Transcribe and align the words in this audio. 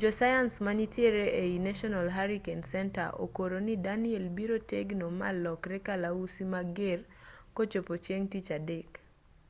josayans 0.00 0.54
manitiere 0.66 1.24
ei 1.42 1.54
national 1.68 2.06
hurricane 2.16 2.64
center 2.72 3.08
okoro 3.24 3.56
ni 3.66 3.74
danielle 3.86 4.30
biro 4.36 4.56
tegno 4.72 5.06
ma 5.20 5.28
lokre 5.44 5.76
kalausi 5.86 6.44
mager 6.52 7.00
kochopo 7.56 7.92
ching' 8.04 8.28
tich 8.32 8.50
adek 8.58 8.90